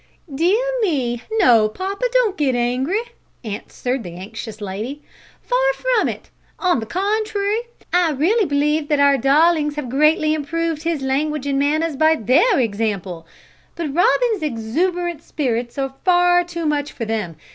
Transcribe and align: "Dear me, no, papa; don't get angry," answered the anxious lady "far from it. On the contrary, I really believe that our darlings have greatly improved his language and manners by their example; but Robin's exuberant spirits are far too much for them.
"Dear 0.33 0.65
me, 0.81 1.21
no, 1.33 1.69
papa; 1.69 2.05
don't 2.11 2.35
get 2.35 2.55
angry," 2.55 3.01
answered 3.43 4.01
the 4.01 4.15
anxious 4.15 4.59
lady 4.59 5.03
"far 5.43 5.73
from 5.75 6.09
it. 6.09 6.31
On 6.57 6.79
the 6.79 6.87
contrary, 6.87 7.59
I 7.93 8.09
really 8.09 8.45
believe 8.45 8.87
that 8.87 8.99
our 8.99 9.15
darlings 9.19 9.75
have 9.75 9.91
greatly 9.91 10.33
improved 10.33 10.81
his 10.81 11.03
language 11.03 11.45
and 11.45 11.59
manners 11.59 11.95
by 11.95 12.15
their 12.15 12.57
example; 12.59 13.27
but 13.75 13.93
Robin's 13.93 14.41
exuberant 14.41 15.21
spirits 15.21 15.77
are 15.77 15.93
far 16.03 16.43
too 16.45 16.65
much 16.65 16.91
for 16.91 17.05
them. 17.05 17.35